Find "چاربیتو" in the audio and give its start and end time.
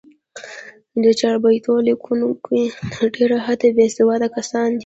1.19-1.73